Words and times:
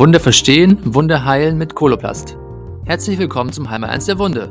Wunde 0.00 0.18
verstehen, 0.18 0.94
Wunde 0.94 1.26
heilen 1.26 1.58
mit 1.58 1.74
Koloplast. 1.74 2.38
Herzlich 2.86 3.18
willkommen 3.18 3.52
zum 3.52 3.68
Heimal 3.68 3.90
1 3.90 4.06
der 4.06 4.18
Wunde. 4.18 4.48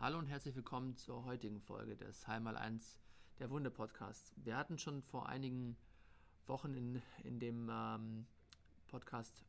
Hallo 0.00 0.18
und 0.20 0.26
herzlich 0.28 0.56
willkommen 0.56 0.96
zur 0.96 1.26
heutigen 1.26 1.60
Folge 1.60 1.96
des 1.96 2.26
Heimal 2.26 2.56
1 2.56 2.98
der 3.40 3.50
Wunde 3.50 3.70
Podcasts. 3.70 4.32
Wir 4.42 4.56
hatten 4.56 4.78
schon 4.78 5.02
vor 5.02 5.28
einigen 5.28 5.76
Wochen 6.46 6.72
in, 6.72 7.02
in 7.24 7.38
dem 7.38 7.70
ähm, 7.70 8.24
Podcast 8.88 9.44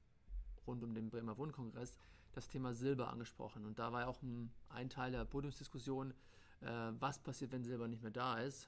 rund 0.68 0.84
um 0.84 0.94
den 0.94 1.10
Bremer 1.10 1.38
Wundkongress 1.38 1.98
das 2.34 2.50
Thema 2.50 2.74
Silber 2.74 3.08
angesprochen. 3.10 3.66
Und 3.66 3.80
da 3.80 3.94
war 3.94 4.02
ja 4.02 4.08
auch 4.08 4.22
ein, 4.22 4.52
ein 4.68 4.90
Teil 4.90 5.14
der 5.14 5.24
Podiumsdiskussion, 5.24 6.14
äh, 6.62 6.92
was 7.00 7.20
passiert, 7.20 7.52
wenn 7.52 7.64
Silber 7.64 7.88
nicht 7.88 8.02
mehr 8.02 8.12
da 8.12 8.40
ist? 8.40 8.68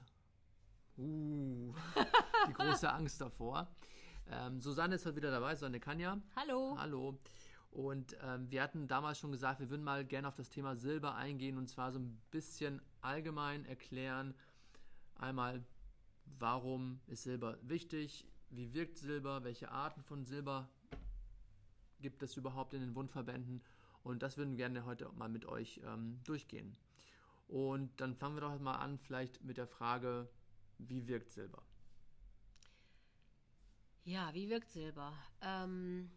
Uh, 0.96 1.72
die 2.48 2.52
große 2.52 2.92
Angst 2.92 3.20
davor. 3.20 3.68
Ähm, 4.30 4.60
Susanne 4.60 4.96
ist 4.96 5.06
heute 5.06 5.16
wieder 5.16 5.30
dabei, 5.30 5.54
Susanne 5.54 5.80
Kanja. 5.80 6.20
Hallo. 6.36 6.76
Hallo. 6.78 7.18
Und 7.70 8.16
ähm, 8.22 8.50
wir 8.50 8.62
hatten 8.62 8.88
damals 8.88 9.18
schon 9.18 9.30
gesagt, 9.30 9.60
wir 9.60 9.70
würden 9.70 9.84
mal 9.84 10.04
gerne 10.04 10.28
auf 10.28 10.34
das 10.34 10.50
Thema 10.50 10.76
Silber 10.76 11.14
eingehen 11.14 11.58
und 11.58 11.68
zwar 11.68 11.92
so 11.92 11.98
ein 11.98 12.20
bisschen 12.30 12.80
allgemein 13.00 13.64
erklären. 13.66 14.34
Einmal, 15.14 15.64
warum 16.38 17.00
ist 17.06 17.24
Silber 17.24 17.58
wichtig? 17.62 18.26
Wie 18.50 18.72
wirkt 18.72 18.98
Silber? 18.98 19.44
Welche 19.44 19.70
Arten 19.70 20.02
von 20.02 20.24
Silber 20.24 20.68
gibt 22.00 22.22
es 22.22 22.36
überhaupt 22.36 22.74
in 22.74 22.80
den 22.80 22.94
Wundverbänden? 22.94 23.62
Und 24.02 24.22
das 24.22 24.38
würden 24.38 24.52
wir 24.52 24.58
gerne 24.58 24.84
heute 24.84 25.10
mal 25.12 25.28
mit 25.28 25.46
euch 25.46 25.80
ähm, 25.84 26.20
durchgehen. 26.24 26.76
Und 27.48 27.98
dann 28.00 28.14
fangen 28.14 28.36
wir 28.36 28.42
doch 28.42 28.58
mal 28.60 28.76
an, 28.76 28.98
vielleicht 28.98 29.42
mit 29.42 29.56
der 29.56 29.66
Frage, 29.66 30.28
wie 30.76 31.06
wirkt 31.08 31.30
Silber? 31.30 31.62
Ja, 34.04 34.32
wie 34.34 34.48
wirkt 34.48 34.70
Silber? 34.70 35.12
Ähm, 35.40 36.10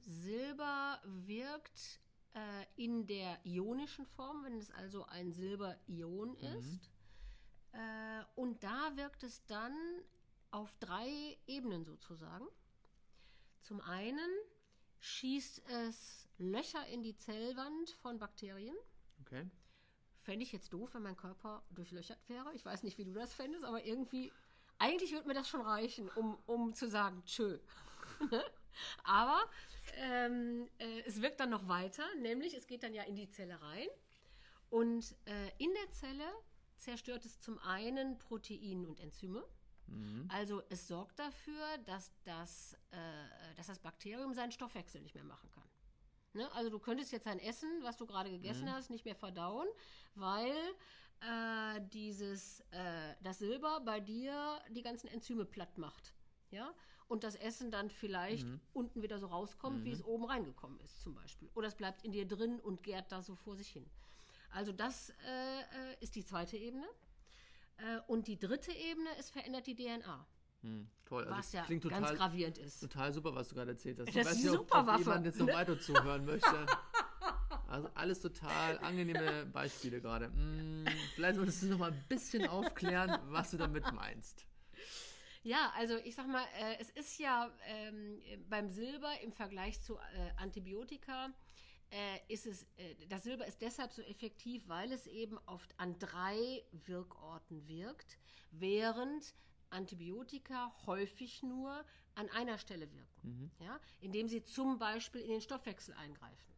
Silber 0.00 1.00
wirkt 1.04 2.00
äh, 2.34 2.64
in 2.76 3.06
der 3.06 3.38
ionischen 3.44 4.06
Form, 4.06 4.44
wenn 4.44 4.56
es 4.58 4.70
also 4.70 5.04
ein 5.06 5.32
Silberion 5.32 6.30
mhm. 6.30 6.58
ist. 6.58 6.90
Äh, 7.72 8.24
und 8.36 8.62
da 8.62 8.96
wirkt 8.96 9.24
es 9.24 9.44
dann 9.46 9.74
auf 10.50 10.74
drei 10.76 11.38
Ebenen 11.46 11.84
sozusagen. 11.84 12.46
Zum 13.60 13.80
einen 13.80 14.30
schießt 15.00 15.62
es 15.68 16.28
Löcher 16.38 16.86
in 16.86 17.02
die 17.02 17.16
Zellwand 17.16 17.90
von 17.90 18.18
Bakterien. 18.18 18.76
Okay. 19.20 19.50
Fände 20.26 20.42
ich 20.42 20.50
jetzt 20.50 20.72
doof, 20.72 20.92
wenn 20.92 21.02
mein 21.02 21.16
Körper 21.16 21.62
durchlöchert 21.70 22.18
wäre. 22.28 22.52
Ich 22.52 22.64
weiß 22.64 22.82
nicht, 22.82 22.98
wie 22.98 23.04
du 23.04 23.12
das 23.12 23.32
fändest, 23.32 23.64
aber 23.64 23.84
irgendwie, 23.84 24.32
eigentlich 24.76 25.12
würde 25.12 25.28
mir 25.28 25.34
das 25.34 25.48
schon 25.48 25.60
reichen, 25.60 26.08
um, 26.16 26.36
um 26.46 26.74
zu 26.74 26.88
sagen, 26.88 27.22
tschö. 27.24 27.60
aber 29.04 29.38
ähm, 29.94 30.68
äh, 30.78 31.02
es 31.06 31.22
wirkt 31.22 31.38
dann 31.38 31.50
noch 31.50 31.68
weiter, 31.68 32.02
nämlich 32.16 32.54
es 32.54 32.66
geht 32.66 32.82
dann 32.82 32.92
ja 32.92 33.04
in 33.04 33.14
die 33.14 33.28
Zelle 33.28 33.62
rein. 33.62 33.86
Und 34.68 35.14
äh, 35.26 35.48
in 35.58 35.72
der 35.72 35.90
Zelle 35.92 36.28
zerstört 36.76 37.24
es 37.24 37.38
zum 37.38 37.60
einen 37.60 38.18
Protein 38.18 38.84
und 38.84 38.98
Enzyme. 38.98 39.44
Mhm. 39.86 40.28
Also 40.28 40.60
es 40.70 40.88
sorgt 40.88 41.20
dafür, 41.20 41.78
dass 41.84 42.10
das, 42.24 42.74
äh, 42.90 43.54
dass 43.54 43.68
das 43.68 43.78
Bakterium 43.78 44.34
seinen 44.34 44.50
Stoffwechsel 44.50 45.02
nicht 45.02 45.14
mehr 45.14 45.22
machen 45.22 45.48
kann. 45.52 45.65
Ne? 46.36 46.52
Also 46.52 46.70
du 46.70 46.78
könntest 46.78 47.12
jetzt 47.12 47.26
ein 47.26 47.38
Essen, 47.38 47.68
was 47.82 47.96
du 47.96 48.06
gerade 48.06 48.30
gegessen 48.30 48.66
mhm. 48.66 48.72
hast, 48.72 48.90
nicht 48.90 49.04
mehr 49.04 49.16
verdauen, 49.16 49.66
weil 50.14 50.54
äh, 51.20 51.80
dieses, 51.92 52.60
äh, 52.70 53.14
das 53.22 53.38
Silber 53.38 53.80
bei 53.80 54.00
dir 54.00 54.60
die 54.70 54.82
ganzen 54.82 55.08
Enzyme 55.08 55.44
platt 55.44 55.78
macht. 55.78 56.14
Ja? 56.50 56.72
Und 57.08 57.24
das 57.24 57.36
Essen 57.36 57.70
dann 57.70 57.90
vielleicht 57.90 58.46
mhm. 58.46 58.60
unten 58.72 59.02
wieder 59.02 59.18
so 59.18 59.26
rauskommt, 59.26 59.80
mhm. 59.80 59.84
wie 59.84 59.92
es 59.92 60.04
oben 60.04 60.24
reingekommen 60.24 60.78
ist, 60.80 61.00
zum 61.00 61.14
Beispiel. 61.14 61.50
Oder 61.54 61.68
es 61.68 61.74
bleibt 61.74 62.04
in 62.04 62.12
dir 62.12 62.26
drin 62.26 62.60
und 62.60 62.82
gärt 62.82 63.10
da 63.12 63.22
so 63.22 63.34
vor 63.34 63.56
sich 63.56 63.68
hin. 63.68 63.88
Also 64.50 64.72
das 64.72 65.10
äh, 65.26 65.60
äh 65.60 65.96
ist 66.00 66.14
die 66.14 66.24
zweite 66.24 66.56
Ebene. 66.56 66.86
Äh, 67.78 68.00
und 68.06 68.26
die 68.26 68.38
dritte 68.38 68.72
Ebene 68.72 69.10
ist 69.18 69.30
verändert 69.30 69.66
die 69.66 69.74
DNA. 69.74 70.26
Hm, 70.62 70.88
toll. 71.04 71.24
Also 71.24 71.38
was 71.38 71.52
ja 71.52 71.64
klingt 71.64 71.82
total, 71.82 72.02
ganz 72.02 72.18
gravierend 72.18 72.58
ist. 72.58 72.80
Total 72.80 73.12
super, 73.12 73.34
was 73.34 73.48
du 73.48 73.54
gerade 73.54 73.72
erzählt 73.72 73.98
hast. 74.00 74.14
Das 74.14 74.26
weiß 74.26 74.36
nicht, 74.36 74.50
ob, 74.50 74.74
ob 74.74 74.98
jemand 74.98 75.26
jetzt 75.26 75.38
noch 75.38 75.48
weiter 75.48 75.78
zuhören 75.78 76.24
möchte. 76.24 76.66
Also 77.68 77.90
alles 77.94 78.20
total 78.20 78.78
angenehme 78.78 79.44
Beispiele 79.46 80.00
gerade. 80.00 80.26
Hm, 80.26 80.86
vielleicht 81.14 81.34
solltest 81.34 81.64
du 81.64 81.66
noch 81.66 81.78
mal 81.78 81.90
ein 81.90 82.04
bisschen 82.08 82.46
aufklären, 82.46 83.18
was 83.26 83.50
du 83.50 83.56
damit 83.56 83.92
meinst. 83.92 84.46
Ja, 85.42 85.72
also 85.76 85.96
ich 86.04 86.14
sag 86.14 86.28
mal, 86.28 86.44
äh, 86.60 86.76
es 86.78 86.90
ist 86.90 87.18
ja 87.18 87.50
ähm, 87.66 88.20
beim 88.48 88.70
Silber 88.70 89.12
im 89.20 89.32
Vergleich 89.32 89.80
zu 89.80 89.96
äh, 89.96 90.00
Antibiotika 90.36 91.30
äh, 91.90 92.18
ist 92.32 92.46
es, 92.46 92.64
äh, 92.76 92.94
das 93.08 93.22
Silber 93.22 93.46
ist 93.46 93.60
deshalb 93.60 93.92
so 93.92 94.02
effektiv, 94.02 94.66
weil 94.66 94.92
es 94.92 95.06
eben 95.06 95.38
oft 95.46 95.72
an 95.78 95.98
drei 95.98 96.64
Wirkorten 96.72 97.66
wirkt, 97.68 98.18
während 98.50 99.34
Antibiotika 99.70 100.72
häufig 100.86 101.42
nur 101.42 101.84
an 102.14 102.28
einer 102.30 102.58
Stelle 102.58 102.90
wirken, 102.92 103.20
mhm. 103.22 103.50
ja, 103.60 103.78
indem 104.00 104.28
sie 104.28 104.42
zum 104.42 104.78
Beispiel 104.78 105.20
in 105.20 105.28
den 105.30 105.40
Stoffwechsel 105.40 105.94
eingreifen. 105.94 106.56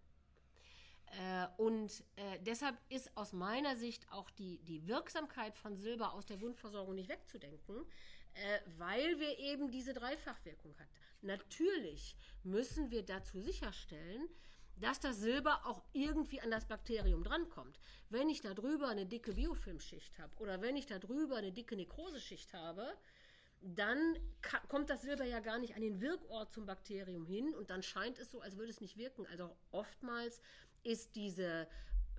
Äh, 1.12 1.46
und 1.56 2.04
äh, 2.16 2.38
deshalb 2.40 2.76
ist 2.90 3.16
aus 3.16 3.32
meiner 3.32 3.76
Sicht 3.76 4.10
auch 4.12 4.30
die, 4.30 4.58
die 4.64 4.86
Wirksamkeit 4.86 5.56
von 5.56 5.76
Silber 5.76 6.12
aus 6.12 6.26
der 6.26 6.40
Wundversorgung 6.40 6.94
nicht 6.94 7.08
wegzudenken, 7.08 7.86
äh, 8.34 8.60
weil 8.76 9.18
wir 9.18 9.38
eben 9.38 9.70
diese 9.70 9.94
Dreifachwirkung 9.94 10.78
hat. 10.78 10.88
Natürlich 11.22 12.14
müssen 12.44 12.90
wir 12.90 13.04
dazu 13.04 13.40
sicherstellen, 13.40 14.28
dass 14.80 15.00
das 15.00 15.18
Silber 15.18 15.66
auch 15.66 15.82
irgendwie 15.92 16.40
an 16.40 16.50
das 16.50 16.66
Bakterium 16.66 17.24
drankommt. 17.24 17.78
Wenn 18.10 18.28
ich 18.28 18.40
da 18.40 18.54
drüber 18.54 18.88
eine 18.88 19.06
dicke 19.06 19.32
Biofilmschicht 19.34 20.18
habe 20.18 20.32
oder 20.38 20.60
wenn 20.60 20.76
ich 20.76 20.86
da 20.86 20.98
drüber 20.98 21.36
eine 21.36 21.52
dicke 21.52 21.76
Nekroseschicht 21.76 22.54
habe, 22.54 22.86
dann 23.60 24.16
kommt 24.68 24.88
das 24.88 25.02
Silber 25.02 25.24
ja 25.24 25.40
gar 25.40 25.58
nicht 25.58 25.74
an 25.74 25.82
den 25.82 26.00
Wirkort 26.00 26.52
zum 26.52 26.66
Bakterium 26.66 27.26
hin 27.26 27.54
und 27.54 27.70
dann 27.70 27.82
scheint 27.82 28.18
es 28.18 28.30
so, 28.30 28.40
als 28.40 28.56
würde 28.56 28.70
es 28.70 28.80
nicht 28.80 28.96
wirken. 28.96 29.26
Also 29.26 29.56
oftmals 29.72 30.40
ist 30.84 31.16
diese 31.16 31.66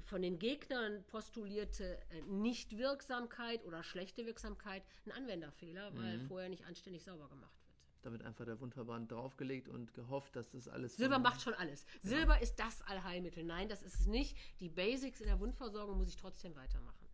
von 0.04 0.22
den 0.22 0.40
Gegnern 0.40 1.04
postulierte 1.06 2.00
äh, 2.10 2.22
Nichtwirksamkeit 2.24 3.64
oder 3.64 3.84
schlechte 3.84 4.26
Wirksamkeit 4.26 4.84
ein 5.06 5.12
Anwenderfehler, 5.12 5.96
weil 5.96 6.18
mhm. 6.18 6.28
vorher 6.28 6.50
nicht 6.50 6.66
anständig 6.66 7.04
sauber 7.04 7.30
gemacht. 7.30 7.59
Da 8.02 8.12
wird 8.12 8.24
einfach 8.24 8.46
der 8.46 8.60
Wundverband 8.62 9.12
draufgelegt 9.12 9.68
und 9.68 9.94
gehofft, 9.94 10.36
dass 10.36 10.50
das 10.50 10.70
alles. 10.70 10.96
Silber 10.96 11.20
macht 11.20 11.42
schon 11.42 11.54
alles. 11.56 11.86
Ja. 12.02 12.10
Silber 12.10 12.42
ist 12.42 12.56
das 12.56 12.82
Allheilmittel. 12.84 13.44
Nein, 13.44 13.68
das 13.68 13.84
ist 13.84 14.00
es 14.00 14.08
nicht. 14.08 14.38
Die 14.60 14.70
Basics 14.70 15.20
in 15.20 15.28
der 15.28 15.40
Wundversorgung 15.40 15.98
muss 15.98 16.08
ich 16.08 16.16
trotzdem 16.16 16.56
weitermachen. 16.56 17.06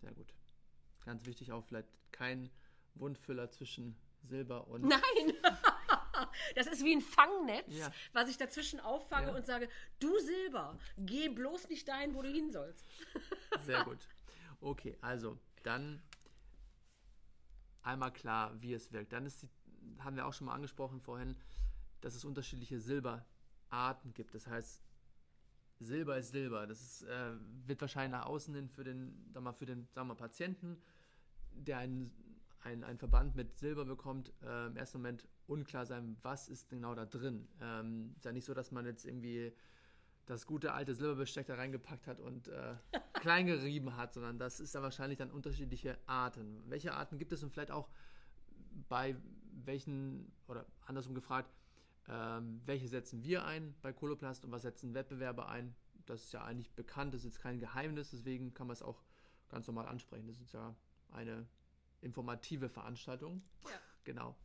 Sehr 0.00 0.12
gut. 0.12 0.32
Ganz 1.04 1.26
wichtig 1.26 1.50
auch 1.52 1.64
vielleicht 1.64 1.88
kein 2.12 2.50
Wundfüller 2.94 3.50
zwischen 3.50 3.96
Silber 4.22 4.68
und. 4.68 4.82
Nein! 4.84 5.00
Das 6.54 6.66
ist 6.66 6.82
wie 6.82 6.94
ein 6.94 7.02
Fangnetz, 7.02 7.76
ja. 7.76 7.92
was 8.12 8.30
ich 8.30 8.38
dazwischen 8.38 8.80
auffange 8.80 9.28
ja. 9.28 9.34
und 9.34 9.44
sage, 9.44 9.68
du 9.98 10.18
Silber, 10.18 10.78
geh 10.96 11.28
bloß 11.28 11.68
nicht 11.68 11.86
dahin, 11.86 12.14
wo 12.14 12.22
du 12.22 12.30
hin 12.30 12.50
sollst. 12.50 12.86
Sehr 13.66 13.84
gut. 13.84 14.08
Okay, 14.60 14.96
also 15.02 15.38
dann 15.62 16.02
einmal 17.82 18.12
klar, 18.12 18.54
wie 18.60 18.72
es 18.72 18.92
wirkt. 18.92 19.12
Dann 19.12 19.26
ist 19.26 19.42
die 19.42 19.48
haben 19.98 20.16
wir 20.16 20.26
auch 20.26 20.32
schon 20.32 20.46
mal 20.46 20.54
angesprochen 20.54 21.00
vorhin, 21.00 21.36
dass 22.00 22.14
es 22.14 22.24
unterschiedliche 22.24 22.80
Silberarten 22.80 24.14
gibt. 24.14 24.34
Das 24.34 24.46
heißt, 24.46 24.82
Silber 25.80 26.18
ist 26.18 26.30
Silber. 26.30 26.66
Das 26.66 26.80
ist, 26.80 27.02
äh, 27.02 27.32
wird 27.66 27.80
wahrscheinlich 27.80 28.12
nach 28.12 28.26
außen 28.26 28.54
hin 28.54 28.68
für 28.68 28.84
den, 28.84 29.26
sag 29.32 29.42
mal, 29.42 29.52
für 29.52 29.66
den 29.66 29.88
sagen 29.92 30.08
wir, 30.08 30.14
Patienten, 30.14 30.78
der 31.52 31.78
einen, 31.78 32.10
ein, 32.60 32.84
ein 32.84 32.98
Verband 32.98 33.36
mit 33.36 33.52
Silber 33.54 33.84
bekommt, 33.84 34.32
äh, 34.42 34.66
im 34.66 34.76
ersten 34.76 34.98
Moment 34.98 35.28
unklar 35.46 35.86
sein, 35.86 36.16
was 36.22 36.48
ist 36.48 36.68
genau 36.68 36.94
da 36.94 37.06
drin. 37.06 37.48
Ähm, 37.60 38.14
ist 38.16 38.24
ja 38.24 38.32
nicht 38.32 38.44
so, 38.44 38.54
dass 38.54 38.72
man 38.72 38.86
jetzt 38.86 39.04
irgendwie 39.04 39.52
das 40.26 40.46
gute 40.46 40.72
alte 40.72 40.94
Silberbesteck 40.94 41.46
da 41.46 41.54
reingepackt 41.54 42.06
hat 42.06 42.20
und 42.20 42.48
äh, 42.48 42.74
klein 43.14 43.46
gerieben 43.46 43.96
hat, 43.96 44.14
sondern 44.14 44.38
das 44.38 44.60
ist 44.60 44.74
ja 44.74 44.82
wahrscheinlich 44.82 45.18
dann 45.18 45.30
unterschiedliche 45.30 45.98
Arten. 46.06 46.62
Welche 46.68 46.94
Arten 46.94 47.18
gibt 47.18 47.32
es 47.32 47.42
und 47.42 47.50
vielleicht 47.50 47.70
auch 47.70 47.88
bei 48.88 49.16
welchen, 49.64 50.32
oder 50.48 50.66
andersrum 50.86 51.14
gefragt, 51.14 51.50
ähm, 52.08 52.60
welche 52.64 52.88
setzen 52.88 53.22
wir 53.22 53.44
ein 53.44 53.74
bei 53.82 53.92
Coloplast 53.92 54.44
und 54.44 54.52
was 54.52 54.62
setzen 54.62 54.94
Wettbewerber 54.94 55.48
ein? 55.48 55.74
Das 56.06 56.22
ist 56.22 56.32
ja 56.32 56.44
eigentlich 56.44 56.70
bekannt, 56.72 57.14
das 57.14 57.22
ist 57.22 57.34
jetzt 57.34 57.40
kein 57.40 57.58
Geheimnis, 57.58 58.10
deswegen 58.10 58.54
kann 58.54 58.68
man 58.68 58.74
es 58.74 58.82
auch 58.82 59.02
ganz 59.48 59.66
normal 59.66 59.86
ansprechen. 59.86 60.26
Das 60.28 60.40
ist 60.40 60.52
ja 60.52 60.74
eine 61.10 61.46
informative 62.00 62.68
Veranstaltung. 62.68 63.42
Ja. 63.64 63.80
Genau. 64.04 64.36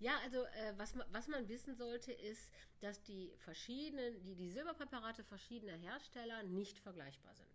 Ja, 0.00 0.12
also 0.22 0.44
äh, 0.44 0.74
was, 0.76 0.94
man, 0.94 1.06
was 1.10 1.28
man 1.28 1.48
wissen 1.48 1.74
sollte, 1.74 2.12
ist, 2.12 2.50
dass 2.80 3.02
die 3.02 3.32
verschiedenen, 3.38 4.22
die, 4.22 4.36
die 4.36 4.50
Silberpräparate 4.50 5.24
verschiedener 5.24 5.72
Hersteller 5.72 6.42
nicht 6.44 6.78
vergleichbar 6.78 7.34
sind. 7.34 7.48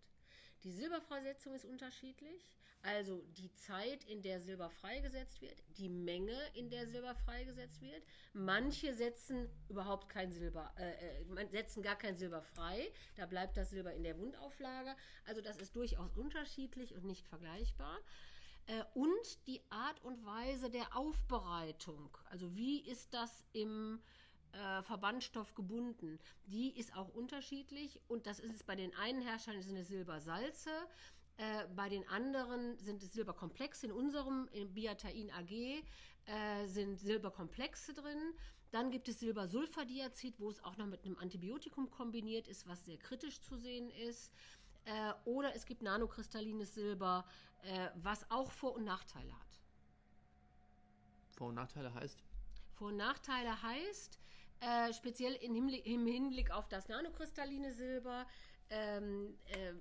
Die 0.64 0.72
Silberfreisetzung 0.72 1.54
ist 1.54 1.64
unterschiedlich. 1.64 2.50
Also 2.82 3.22
die 3.38 3.50
Zeit, 3.52 4.04
in 4.04 4.20
der 4.20 4.40
Silber 4.40 4.68
freigesetzt 4.68 5.40
wird, 5.40 5.62
die 5.78 5.88
Menge, 5.88 6.36
in 6.52 6.68
der 6.68 6.86
Silber 6.86 7.14
freigesetzt 7.14 7.80
wird. 7.80 8.02
Manche 8.34 8.92
setzen 8.92 9.48
überhaupt 9.68 10.10
kein 10.10 10.30
Silber, 10.32 10.70
äh, 10.76 11.22
äh 11.22 11.46
setzen 11.48 11.82
gar 11.82 11.96
kein 11.96 12.14
Silber 12.14 12.42
frei. 12.42 12.92
Da 13.16 13.24
bleibt 13.24 13.56
das 13.56 13.70
Silber 13.70 13.94
in 13.94 14.02
der 14.02 14.18
Wundauflage. 14.18 14.94
Also 15.24 15.40
das 15.40 15.56
ist 15.56 15.74
durchaus 15.76 16.14
unterschiedlich 16.14 16.94
und 16.94 17.04
nicht 17.04 17.26
vergleichbar. 17.26 17.98
Äh, 18.66 18.84
und 18.92 19.46
die 19.46 19.62
Art 19.70 20.02
und 20.02 20.24
Weise 20.26 20.68
der 20.68 20.94
Aufbereitung. 20.94 22.16
Also 22.30 22.54
wie 22.54 22.80
ist 22.80 23.14
das 23.14 23.44
im 23.52 24.02
äh, 24.54 24.82
Verbandstoff 24.82 25.54
gebunden. 25.54 26.18
Die 26.46 26.76
ist 26.78 26.94
auch 26.96 27.08
unterschiedlich 27.08 28.00
und 28.08 28.26
das 28.26 28.38
ist 28.40 28.54
es 28.54 28.62
bei 28.62 28.76
den 28.76 28.94
einen 28.94 29.20
Herstellern 29.20 29.62
sind 29.62 29.76
es 29.76 29.88
Silbersalze, 29.88 30.70
äh, 31.36 31.66
bei 31.74 31.88
den 31.88 32.06
anderen 32.08 32.78
sind 32.78 33.02
es 33.02 33.12
Silberkomplexe. 33.12 33.86
In 33.86 33.92
unserem, 33.92 34.48
in 34.52 34.72
Biatain 34.72 35.30
AG, 35.32 35.82
äh, 36.26 36.66
sind 36.66 36.98
Silberkomplexe 36.98 37.92
drin. 37.92 38.34
Dann 38.70 38.90
gibt 38.90 39.08
es 39.08 39.20
Silbersulfadiazid, 39.20 40.38
wo 40.38 40.50
es 40.50 40.62
auch 40.64 40.76
noch 40.76 40.86
mit 40.86 41.04
einem 41.04 41.18
Antibiotikum 41.18 41.90
kombiniert 41.90 42.48
ist, 42.48 42.66
was 42.66 42.84
sehr 42.84 42.98
kritisch 42.98 43.40
zu 43.40 43.56
sehen 43.56 43.90
ist. 43.90 44.32
Äh, 44.84 45.12
oder 45.24 45.54
es 45.54 45.64
gibt 45.64 45.82
nanokristallines 45.82 46.74
Silber, 46.74 47.24
äh, 47.62 47.88
was 47.96 48.30
auch 48.30 48.50
Vor- 48.50 48.74
und 48.74 48.84
Nachteile 48.84 49.32
hat. 49.32 49.60
Vor- 51.36 51.48
und 51.48 51.54
Nachteile 51.54 51.92
heißt? 51.94 52.22
Vor- 52.74 52.88
und 52.88 52.96
Nachteile 52.96 53.62
heißt, 53.62 54.18
äh, 54.64 54.92
speziell 54.92 55.34
Hinblick, 55.54 55.86
im 55.86 56.06
Hinblick 56.06 56.50
auf 56.50 56.68
das 56.68 56.88
nanokristalline 56.88 57.72
Silber, 57.72 58.26
ähm, 58.70 59.36
äh, 59.46 59.74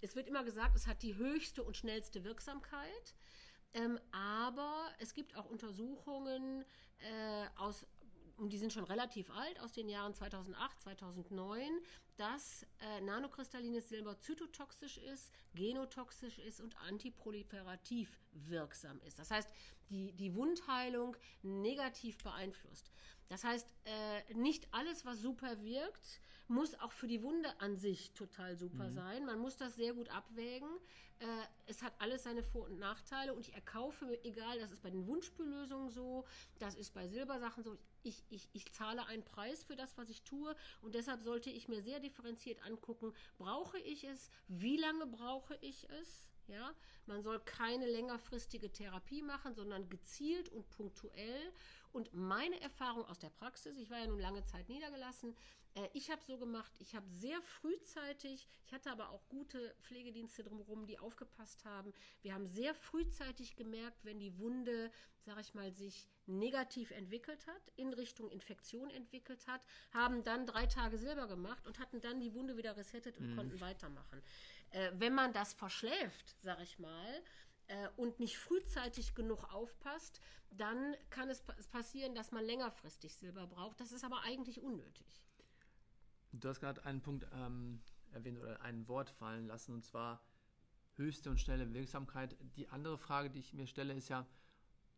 es 0.00 0.14
wird 0.14 0.28
immer 0.28 0.44
gesagt, 0.44 0.76
es 0.76 0.86
hat 0.86 1.02
die 1.02 1.16
höchste 1.16 1.62
und 1.62 1.76
schnellste 1.76 2.24
Wirksamkeit. 2.24 3.14
Ähm, 3.74 3.98
aber 4.12 4.88
es 4.98 5.12
gibt 5.12 5.36
auch 5.36 5.44
Untersuchungen 5.46 6.64
äh, 6.98 7.46
aus, 7.56 7.86
und 8.38 8.50
die 8.52 8.58
sind 8.58 8.72
schon 8.72 8.84
relativ 8.84 9.30
alt, 9.30 9.60
aus 9.60 9.72
den 9.72 9.88
Jahren 9.88 10.14
2008, 10.14 10.80
2009, 10.80 11.68
dass 12.16 12.66
äh, 12.80 13.00
nanokristallines 13.00 13.88
Silber 13.88 14.18
zytotoxisch 14.18 14.98
ist, 14.98 15.32
genotoxisch 15.54 16.38
ist 16.38 16.60
und 16.60 16.76
antiproliferativ 16.82 18.20
wirksam 18.32 19.00
ist. 19.02 19.18
Das 19.18 19.30
heißt, 19.30 19.48
die, 19.90 20.12
die 20.12 20.34
Wundheilung 20.34 21.16
negativ 21.42 22.18
beeinflusst. 22.18 22.90
Das 23.28 23.44
heißt, 23.44 23.68
äh, 23.84 24.34
nicht 24.34 24.72
alles, 24.72 25.04
was 25.04 25.20
super 25.20 25.62
wirkt, 25.62 26.20
muss 26.48 26.74
auch 26.80 26.92
für 26.92 27.06
die 27.06 27.22
Wunde 27.22 27.48
an 27.60 27.76
sich 27.76 28.12
total 28.14 28.56
super 28.56 28.84
mhm. 28.84 28.94
sein. 28.94 29.26
Man 29.26 29.38
muss 29.38 29.56
das 29.56 29.76
sehr 29.76 29.92
gut 29.92 30.08
abwägen. 30.08 30.68
Äh, 31.20 31.24
es 31.66 31.82
hat 31.82 31.92
alles 31.98 32.22
seine 32.22 32.42
Vor- 32.42 32.66
und 32.66 32.78
Nachteile 32.78 33.34
und 33.34 33.40
ich 33.40 33.52
erkaufe, 33.52 34.18
egal, 34.24 34.58
das 34.60 34.70
ist 34.70 34.82
bei 34.82 34.90
den 34.90 35.06
Wunschspüllösungen 35.06 35.90
so, 35.90 36.24
das 36.58 36.74
ist 36.76 36.94
bei 36.94 37.08
Silbersachen 37.08 37.64
so, 37.64 37.76
ich, 38.02 38.24
ich, 38.30 38.48
ich 38.52 38.72
zahle 38.72 39.04
einen 39.06 39.24
Preis 39.24 39.64
für 39.64 39.76
das, 39.76 39.98
was 39.98 40.08
ich 40.08 40.22
tue 40.22 40.54
und 40.80 40.94
deshalb 40.94 41.22
sollte 41.22 41.50
ich 41.50 41.68
mir 41.68 41.82
sehr 41.82 41.98
differenziert 41.98 42.64
angucken, 42.64 43.12
brauche 43.36 43.78
ich 43.78 44.04
es, 44.04 44.30
wie 44.46 44.76
lange 44.76 45.06
brauche 45.06 45.56
ich 45.60 45.90
es, 45.90 46.28
ja, 46.46 46.72
man 47.06 47.22
soll 47.22 47.40
keine 47.40 47.86
längerfristige 47.86 48.70
Therapie 48.70 49.22
machen, 49.22 49.54
sondern 49.54 49.88
gezielt 49.88 50.48
und 50.48 50.68
punktuell. 50.70 51.52
Und 51.92 52.12
meine 52.14 52.60
Erfahrung 52.60 53.04
aus 53.06 53.18
der 53.18 53.30
Praxis, 53.30 53.76
ich 53.76 53.90
war 53.90 53.98
ja 53.98 54.06
nun 54.06 54.20
lange 54.20 54.44
Zeit 54.44 54.68
niedergelassen, 54.68 55.34
äh, 55.78 55.88
ich 55.92 56.10
habe 56.10 56.22
so 56.22 56.38
gemacht, 56.38 56.72
ich 56.78 56.94
habe 56.94 57.08
sehr 57.10 57.40
frühzeitig, 57.42 58.48
ich 58.64 58.72
hatte 58.72 58.90
aber 58.90 59.10
auch 59.10 59.28
gute 59.28 59.74
Pflegedienste 59.80 60.42
drumherum, 60.42 60.86
die 60.86 60.98
aufgepasst 60.98 61.64
haben. 61.64 61.92
Wir 62.22 62.34
haben 62.34 62.46
sehr 62.46 62.74
frühzeitig 62.74 63.56
gemerkt, 63.56 64.04
wenn 64.04 64.18
die 64.18 64.38
Wunde, 64.38 64.90
sage 65.20 65.40
ich 65.40 65.54
mal, 65.54 65.72
sich 65.72 66.08
negativ 66.26 66.90
entwickelt 66.90 67.46
hat, 67.46 67.72
in 67.76 67.92
Richtung 67.92 68.30
Infektion 68.30 68.90
entwickelt 68.90 69.46
hat, 69.46 69.62
haben 69.92 70.22
dann 70.24 70.46
drei 70.46 70.66
Tage 70.66 70.98
Silber 70.98 71.26
gemacht 71.26 71.66
und 71.66 71.78
hatten 71.78 72.00
dann 72.00 72.20
die 72.20 72.34
Wunde 72.34 72.56
wieder 72.56 72.76
resettet 72.76 73.16
und 73.18 73.30
mhm. 73.32 73.36
konnten 73.36 73.60
weitermachen. 73.60 74.22
Äh, 74.70 74.92
wenn 74.94 75.14
man 75.14 75.32
das 75.32 75.54
verschläft, 75.54 76.36
sage 76.42 76.62
ich 76.62 76.78
mal, 76.78 77.22
äh, 77.68 77.88
und 77.96 78.20
nicht 78.20 78.36
frühzeitig 78.38 79.14
genug 79.14 79.52
aufpasst, 79.52 80.20
dann 80.50 80.96
kann 81.10 81.28
es 81.28 81.42
passieren, 81.70 82.14
dass 82.14 82.32
man 82.32 82.44
längerfristig 82.44 83.14
Silber 83.14 83.46
braucht. 83.46 83.80
Das 83.80 83.92
ist 83.92 84.04
aber 84.04 84.22
eigentlich 84.22 84.62
unnötig. 84.62 85.22
Du 86.32 86.48
hast 86.48 86.60
gerade 86.60 86.84
einen 86.84 87.00
Punkt 87.00 87.26
ähm, 87.32 87.80
erwähnt 88.12 88.38
oder 88.38 88.60
ein 88.62 88.86
Wort 88.88 89.10
fallen 89.10 89.46
lassen, 89.46 89.72
und 89.72 89.84
zwar 89.84 90.22
höchste 90.96 91.30
und 91.30 91.40
schnelle 91.40 91.72
Wirksamkeit. 91.72 92.36
Die 92.56 92.68
andere 92.68 92.98
Frage, 92.98 93.30
die 93.30 93.38
ich 93.38 93.54
mir 93.54 93.66
stelle, 93.66 93.94
ist 93.94 94.08
ja 94.08 94.26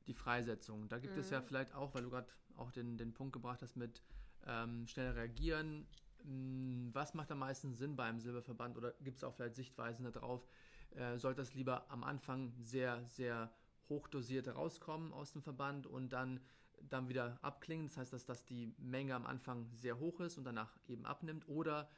die 0.07 0.15
Freisetzung. 0.15 0.89
Da 0.89 0.99
gibt 0.99 1.15
mhm. 1.15 1.21
es 1.21 1.31
ja 1.31 1.41
mhm. 1.41 1.45
vielleicht 1.45 1.75
auch, 1.75 1.95
weil 1.95 2.03
du 2.03 2.11
gerade 2.11 2.29
auch 2.57 2.73
den, 2.73 2.97
den 2.97 3.13
Punkt 3.13 3.33
gebracht 3.33 3.63
hast 3.63 3.77
mit 3.77 4.03
ähm, 4.47 4.87
schnell 4.87 5.11
reagieren. 5.13 5.87
Hm, 6.23 6.91
was 6.93 7.15
macht 7.15 7.31
am 7.31 7.39
meisten 7.39 7.75
Sinn 7.75 7.97
beim 7.97 8.21
Silberverband 8.21 8.77
oder 8.77 8.93
gibt 9.01 9.19
es 9.19 9.25
auch 9.25 9.35
vielleicht 9.35 9.57
Sichtweisen 9.57 10.11
darauf? 10.11 10.47
Äh, 10.91 11.19
sollte 11.19 11.43
das 11.43 11.55
lieber 11.55 11.91
am 11.91 12.03
Anfang 12.03 12.53
sehr, 12.63 13.07
sehr 13.09 13.53
hochdosiert 13.89 14.49
rauskommen 14.49 15.13
aus 15.13 15.33
dem 15.33 15.43
Verband 15.43 15.87
und 15.87 16.11
dann 16.13 16.41
dann 16.89 17.09
wieder 17.09 17.39
abklingen. 17.43 17.89
Das 17.89 17.97
heißt, 17.97 18.13
dass, 18.13 18.25
dass 18.25 18.45
die 18.45 18.75
Menge 18.79 19.15
am 19.15 19.27
Anfang 19.27 19.67
sehr 19.75 19.99
hoch 19.99 20.21
ist 20.21 20.39
und 20.39 20.45
danach 20.45 20.79
eben 20.87 21.05
abnimmt. 21.05 21.49
Oder 21.49 21.89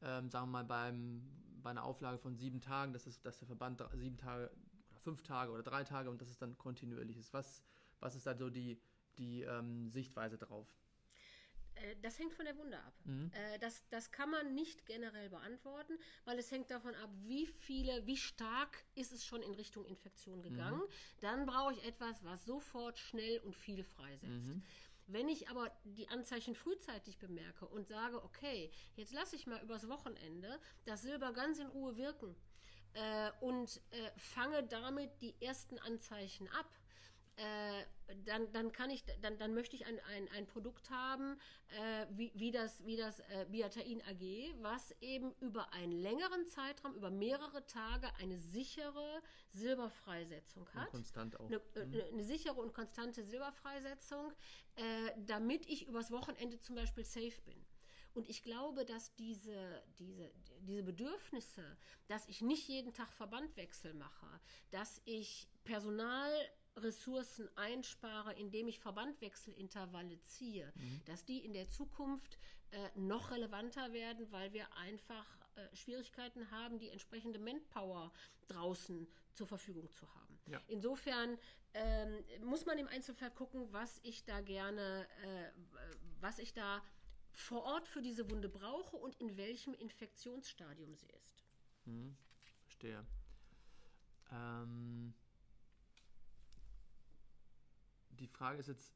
ähm, 0.00 0.30
sagen 0.30 0.46
wir 0.46 0.52
mal 0.52 0.64
beim, 0.64 1.22
bei 1.62 1.70
einer 1.70 1.84
Auflage 1.84 2.18
von 2.18 2.36
sieben 2.36 2.60
Tagen, 2.60 2.92
dass, 2.92 3.06
es, 3.06 3.20
dass 3.22 3.38
der 3.38 3.46
Verband 3.46 3.82
sieben 3.94 4.16
Tage 4.16 4.50
oder 4.90 5.00
fünf 5.00 5.22
Tage 5.22 5.52
oder 5.52 5.62
drei 5.62 5.84
Tage 5.84 6.10
und 6.10 6.20
dass 6.20 6.28
es 6.28 6.38
dann 6.38 6.58
kontinuierlich 6.58 7.16
ist. 7.16 7.32
Was, 7.32 7.62
was 8.00 8.14
ist 8.14 8.26
da 8.26 8.34
so 8.34 8.50
die, 8.50 8.80
die 9.18 9.42
ähm, 9.42 9.90
Sichtweise 9.90 10.38
drauf? 10.38 10.66
Äh, 11.74 11.96
das 12.02 12.18
hängt 12.18 12.34
von 12.34 12.44
der 12.44 12.56
Wunde 12.56 12.78
ab. 12.78 12.94
Mhm. 13.04 13.30
Äh, 13.32 13.58
das, 13.58 13.82
das 13.90 14.10
kann 14.10 14.30
man 14.30 14.54
nicht 14.54 14.86
generell 14.86 15.28
beantworten, 15.28 15.98
weil 16.24 16.38
es 16.38 16.50
hängt 16.50 16.70
davon 16.70 16.94
ab, 16.96 17.10
wie 17.24 17.46
viele, 17.46 18.06
wie 18.06 18.16
stark 18.16 18.84
ist 18.94 19.12
es 19.12 19.24
schon 19.24 19.42
in 19.42 19.54
Richtung 19.54 19.84
Infektion 19.84 20.42
gegangen. 20.42 20.80
Mhm. 20.80 21.20
Dann 21.20 21.46
brauche 21.46 21.72
ich 21.72 21.84
etwas, 21.84 22.22
was 22.24 22.44
sofort 22.44 22.98
schnell 22.98 23.38
und 23.40 23.54
viel 23.54 23.84
freisetzt. 23.84 24.48
Mhm. 24.48 24.62
Wenn 25.06 25.28
ich 25.28 25.48
aber 25.50 25.70
die 25.84 26.08
Anzeichen 26.08 26.54
frühzeitig 26.54 27.18
bemerke 27.18 27.66
und 27.66 27.88
sage, 27.88 28.22
okay, 28.22 28.70
jetzt 28.94 29.12
lasse 29.12 29.36
ich 29.36 29.46
mal 29.46 29.60
übers 29.62 29.88
Wochenende 29.88 30.60
das 30.84 31.02
Silber 31.02 31.32
ganz 31.32 31.58
in 31.58 31.66
Ruhe 31.66 31.96
wirken 31.96 32.36
äh, 32.94 33.30
und 33.40 33.80
äh, 33.90 34.10
fange 34.16 34.62
damit 34.62 35.10
die 35.20 35.34
ersten 35.40 35.78
Anzeichen 35.80 36.48
ab, 36.48 36.70
äh, 37.36 37.84
dann, 38.24 38.52
dann 38.52 38.72
kann 38.72 38.90
ich, 38.90 39.04
dann, 39.20 39.38
dann 39.38 39.54
möchte 39.54 39.76
ich 39.76 39.86
ein, 39.86 39.98
ein, 40.14 40.28
ein 40.30 40.46
Produkt 40.46 40.90
haben, 40.90 41.38
äh, 41.68 42.06
wie, 42.10 42.30
wie 42.34 42.50
das, 42.50 42.84
wie 42.84 42.96
das 42.96 43.20
äh, 43.20 43.46
Biatain 43.48 44.02
AG, 44.02 44.54
was 44.60 44.94
eben 45.00 45.32
über 45.40 45.72
einen 45.72 45.92
längeren 45.92 46.46
Zeitraum, 46.46 46.94
über 46.94 47.10
mehrere 47.10 47.64
Tage 47.66 48.08
eine 48.16 48.38
sichere 48.38 49.22
Silberfreisetzung 49.52 50.68
hat. 50.74 50.86
Und 50.86 50.90
konstant 50.90 51.40
auch. 51.40 51.46
Eine, 51.46 51.60
äh, 51.74 51.86
mhm. 51.86 52.02
eine, 52.12 52.24
sichere 52.24 52.60
und 52.60 52.74
konstante 52.74 53.24
Silberfreisetzung, 53.24 54.32
äh, 54.76 54.82
damit 55.16 55.66
ich 55.68 55.86
übers 55.86 56.10
Wochenende 56.10 56.58
zum 56.58 56.76
Beispiel 56.76 57.04
safe 57.04 57.40
bin. 57.44 57.64
Und 58.14 58.28
ich 58.28 58.42
glaube, 58.42 58.84
dass 58.84 59.14
diese, 59.14 59.82
diese, 59.98 60.30
diese 60.60 60.82
Bedürfnisse, 60.82 61.78
dass 62.08 62.28
ich 62.28 62.42
nicht 62.42 62.68
jeden 62.68 62.92
Tag 62.92 63.10
Verbandwechsel 63.10 63.94
mache, 63.94 64.26
dass 64.70 65.00
ich 65.06 65.48
Personal 65.64 66.30
Ressourcen 66.76 67.48
einspare, 67.56 68.34
indem 68.34 68.68
ich 68.68 68.80
Verbandwechselintervalle 68.80 70.20
ziehe, 70.20 70.72
mhm. 70.74 71.02
dass 71.04 71.24
die 71.24 71.44
in 71.44 71.52
der 71.52 71.68
Zukunft 71.68 72.38
äh, 72.70 72.88
noch 72.94 73.30
relevanter 73.30 73.92
werden, 73.92 74.30
weil 74.32 74.52
wir 74.52 74.66
einfach 74.76 75.26
äh, 75.56 75.76
Schwierigkeiten 75.76 76.50
haben, 76.50 76.78
die 76.78 76.88
entsprechende 76.88 77.38
Manpower 77.38 78.10
draußen 78.48 79.06
zur 79.34 79.46
Verfügung 79.46 79.90
zu 79.92 80.06
haben. 80.14 80.38
Ja. 80.46 80.60
Insofern 80.68 81.38
ähm, 81.74 82.24
muss 82.44 82.64
man 82.64 82.78
im 82.78 82.88
Einzelfall 82.88 83.30
gucken, 83.30 83.70
was 83.72 84.00
ich 84.02 84.24
da 84.24 84.40
gerne, 84.40 85.06
äh, 85.22 85.50
was 86.20 86.38
ich 86.38 86.52
da 86.52 86.82
vor 87.32 87.64
Ort 87.64 87.88
für 87.88 88.02
diese 88.02 88.30
Wunde 88.30 88.48
brauche 88.48 88.96
und 88.96 89.14
in 89.16 89.36
welchem 89.36 89.74
Infektionsstadium 89.74 90.94
sie 90.94 91.08
ist. 91.08 91.44
Hm, 91.84 92.16
verstehe. 92.64 93.06
Ähm, 94.30 95.14
die 98.22 98.28
Frage 98.28 98.58
ist 98.58 98.68
jetzt 98.68 98.94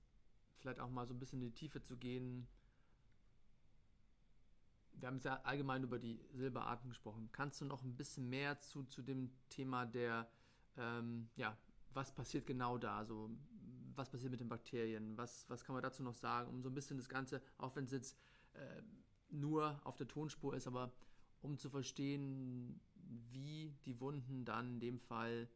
vielleicht 0.59 0.81
auch 0.81 0.89
mal 0.89 1.07
so 1.07 1.13
ein 1.13 1.19
bisschen 1.19 1.43
in 1.43 1.49
die 1.49 1.55
Tiefe 1.55 1.83
zu 1.83 1.97
gehen. 1.97 2.47
Wir 4.93 5.09
haben 5.09 5.17
jetzt 5.17 5.25
ja 5.25 5.41
allgemein 5.43 5.83
über 5.83 5.99
die 5.99 6.25
Silberarten 6.33 6.89
gesprochen. 6.89 7.29
Kannst 7.33 7.61
du 7.61 7.65
noch 7.67 7.83
ein 7.83 7.97
bisschen 7.97 8.29
mehr 8.29 8.61
zu, 8.61 8.85
zu 8.85 9.03
dem 9.03 9.31
Thema 9.51 9.85
der, 9.85 10.29
ähm, 10.77 11.29
ja, 11.37 11.59
was 11.93 12.15
passiert 12.15 12.47
genau 12.47 12.79
da? 12.79 12.99
Also, 12.99 13.31
was 13.95 14.11
passiert 14.11 14.31
mit 14.31 14.41
den 14.41 14.49
Bakterien? 14.49 15.17
Was, 15.19 15.49
was 15.51 15.65
kann 15.65 15.75
man 15.75 15.83
dazu 15.83 16.03
noch 16.03 16.15
sagen? 16.15 16.49
Um 16.49 16.63
so 16.63 16.71
ein 16.71 16.75
bisschen 16.75 16.97
das 16.97 17.09
Ganze, 17.09 17.43
auch 17.59 17.75
wenn 17.77 17.85
es 17.85 17.93
jetzt 17.93 18.17
äh, 18.55 18.83
nur 19.31 19.81
auf 19.85 19.97
der 19.97 20.09
Tonspur 20.09 20.55
ist, 20.55 20.67
aber 20.67 20.93
um 21.43 21.59
zu 21.59 21.69
verstehen, 21.69 22.81
wie 23.31 23.75
die 23.85 24.01
Wunden 24.01 24.45
dann 24.45 24.75
in 24.75 24.81
dem 24.81 24.99
Fall 24.99 25.49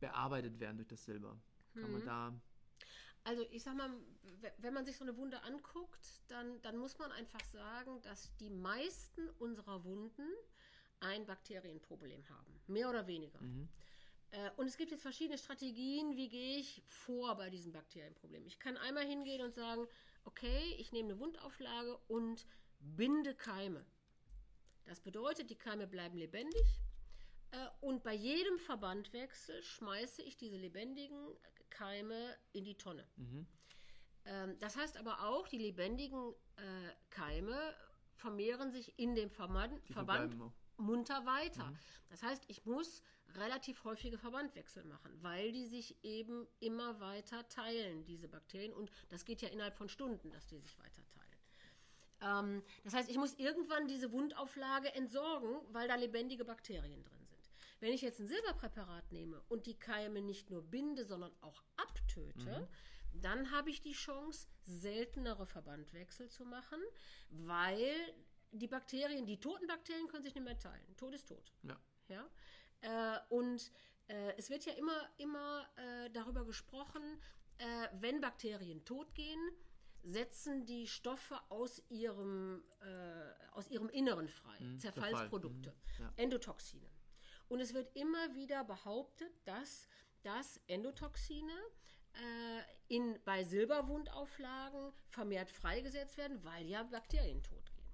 bearbeitet 0.00 0.58
werden 0.60 0.76
durch 0.76 0.88
das 0.88 1.04
Silber. 1.04 1.36
Kann 1.74 1.92
man 1.92 2.04
da 2.04 2.32
Also 3.24 3.44
ich 3.50 3.62
sag 3.62 3.76
mal, 3.76 3.90
wenn 4.58 4.74
man 4.74 4.84
sich 4.84 4.96
so 4.96 5.04
eine 5.04 5.16
Wunde 5.16 5.42
anguckt, 5.42 6.22
dann, 6.28 6.60
dann 6.62 6.76
muss 6.78 6.98
man 6.98 7.12
einfach 7.12 7.44
sagen, 7.44 8.00
dass 8.02 8.34
die 8.36 8.50
meisten 8.50 9.28
unserer 9.38 9.84
Wunden 9.84 10.26
ein 11.00 11.26
Bakterienproblem 11.26 12.28
haben. 12.28 12.60
Mehr 12.66 12.88
oder 12.88 13.06
weniger. 13.06 13.38
Äh, 14.30 14.50
Und 14.56 14.66
es 14.66 14.76
gibt 14.76 14.90
jetzt 14.90 15.02
verschiedene 15.02 15.38
Strategien, 15.38 16.16
wie 16.16 16.28
gehe 16.28 16.58
ich 16.58 16.82
vor 16.86 17.36
bei 17.36 17.50
diesem 17.50 17.72
Bakterienproblem. 17.72 18.46
Ich 18.46 18.58
kann 18.58 18.76
einmal 18.76 19.06
hingehen 19.06 19.42
und 19.42 19.54
sagen, 19.54 19.86
okay, 20.24 20.74
ich 20.78 20.92
nehme 20.92 21.10
eine 21.10 21.18
Wundauflage 21.20 21.96
und 22.08 22.46
binde 22.80 23.34
Keime. 23.34 23.84
Das 24.84 25.00
bedeutet, 25.00 25.50
die 25.50 25.56
Keime 25.56 25.86
bleiben 25.86 26.16
lebendig. 26.18 26.66
Äh, 27.50 27.66
Und 27.80 28.02
bei 28.02 28.14
jedem 28.14 28.58
Verbandwechsel 28.58 29.62
schmeiße 29.62 30.22
ich 30.22 30.36
diese 30.36 30.56
lebendigen 30.56 31.36
Keime 31.70 32.36
in 32.52 32.64
die 32.64 32.76
Tonne. 32.76 33.06
Ähm, 34.24 34.56
Das 34.60 34.76
heißt 34.76 34.96
aber 34.96 35.22
auch, 35.24 35.48
die 35.48 35.58
lebendigen 35.58 36.34
äh, 36.56 36.90
Keime 37.10 37.74
vermehren 38.14 38.70
sich 38.70 38.98
in 38.98 39.14
dem 39.14 39.30
Verband, 39.30 39.80
Verband 39.92 40.34
munter 40.76 41.24
weiter. 41.26 41.72
Das 42.08 42.22
heißt, 42.22 42.44
ich 42.48 42.64
muss 42.64 43.02
relativ 43.34 43.84
häufige 43.84 44.16
Verbandwechsel 44.18 44.84
machen, 44.84 45.12
weil 45.22 45.52
die 45.52 45.66
sich 45.66 46.02
eben 46.04 46.46
immer 46.60 46.98
weiter 47.00 47.46
teilen, 47.48 48.04
diese 48.04 48.28
Bakterien. 48.28 48.72
Und 48.72 48.90
das 49.10 49.24
geht 49.24 49.42
ja 49.42 49.48
innerhalb 49.48 49.76
von 49.76 49.88
Stunden, 49.88 50.30
dass 50.30 50.46
die 50.46 50.58
sich 50.58 50.78
weiter 50.78 51.02
teilen. 51.08 51.28
Ähm, 52.20 52.62
das 52.84 52.94
heißt, 52.94 53.08
ich 53.10 53.18
muss 53.18 53.34
irgendwann 53.34 53.86
diese 53.86 54.10
Wundauflage 54.12 54.92
entsorgen, 54.94 55.60
weil 55.72 55.86
da 55.88 55.94
lebendige 55.96 56.44
Bakterien 56.44 57.04
drin 57.04 57.26
sind. 57.26 57.27
Wenn 57.80 57.92
ich 57.92 58.02
jetzt 58.02 58.18
ein 58.20 58.26
Silberpräparat 58.26 59.12
nehme 59.12 59.40
und 59.48 59.66
die 59.66 59.78
Keime 59.78 60.20
nicht 60.20 60.50
nur 60.50 60.62
binde, 60.62 61.04
sondern 61.04 61.32
auch 61.40 61.62
abtöte, 61.76 62.68
dann 63.12 63.50
habe 63.50 63.70
ich 63.70 63.80
die 63.80 63.92
Chance, 63.92 64.48
seltenere 64.64 65.46
Verbandwechsel 65.46 66.28
zu 66.28 66.44
machen, 66.44 66.80
weil 67.30 67.94
die 68.52 68.68
Bakterien, 68.68 69.26
die 69.26 69.38
toten 69.40 69.66
Bakterien 69.66 70.08
können 70.08 70.22
sich 70.22 70.34
nicht 70.34 70.44
mehr 70.44 70.58
teilen. 70.58 70.96
Tod 70.96 71.14
ist 71.14 71.26
tot. 71.28 71.52
Ja. 71.62 71.78
Ja? 72.08 72.28
Äh, 72.80 73.20
und 73.28 73.70
äh, 74.08 74.34
es 74.36 74.50
wird 74.50 74.64
ja 74.64 74.72
immer, 74.72 75.08
immer 75.18 75.68
äh, 75.76 76.10
darüber 76.10 76.44
gesprochen, 76.44 77.02
äh, 77.58 77.88
wenn 78.00 78.20
Bakterien 78.20 78.84
tot 78.84 79.14
gehen, 79.14 79.40
setzen 80.02 80.64
die 80.64 80.86
Stoffe 80.86 81.38
aus 81.50 81.82
ihrem, 81.88 82.62
äh, 82.80 83.50
aus 83.52 83.68
ihrem 83.68 83.88
Inneren 83.88 84.28
frei. 84.28 84.56
Zerfallsprodukte, 84.78 85.70
Mhm, 85.70 86.04
ja. 86.04 86.12
Endotoxine. 86.16 86.88
Und 87.48 87.60
es 87.60 87.74
wird 87.74 87.94
immer 87.96 88.34
wieder 88.34 88.64
behauptet, 88.64 89.32
dass, 89.44 89.88
dass 90.22 90.60
Endotoxine 90.66 91.52
äh, 92.14 92.94
in, 92.94 93.18
bei 93.24 93.44
Silberwundauflagen 93.44 94.92
vermehrt 95.08 95.50
freigesetzt 95.50 96.16
werden, 96.16 96.42
weil 96.44 96.66
ja 96.66 96.82
Bakterien 96.82 97.42
tot 97.42 97.64
gehen. 97.74 97.88